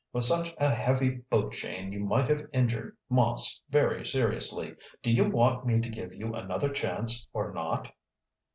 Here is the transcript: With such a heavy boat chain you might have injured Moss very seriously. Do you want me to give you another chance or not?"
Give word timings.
With 0.13 0.23
such 0.23 0.51
a 0.57 0.67
heavy 0.73 1.09
boat 1.11 1.53
chain 1.53 1.93
you 1.93 1.99
might 1.99 2.27
have 2.27 2.47
injured 2.53 2.97
Moss 3.07 3.61
very 3.69 4.03
seriously. 4.03 4.73
Do 5.03 5.13
you 5.13 5.29
want 5.29 5.63
me 5.67 5.79
to 5.79 5.89
give 5.89 6.11
you 6.11 6.33
another 6.33 6.69
chance 6.73 7.27
or 7.33 7.53
not?" 7.53 7.93